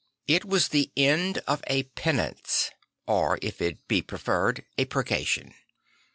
It 0.25 0.45
was 0.45 0.69
the 0.69 0.89
end 0.97 1.43
of 1.47 1.63
a 1.67 1.83
penance; 1.83 2.71
or, 3.05 3.37
if 3.43 3.61
it 3.61 3.87
be 3.87 4.01
pre 4.01 4.17
ferred, 4.17 4.65
a 4.75 4.85
purgation. 4.85 5.53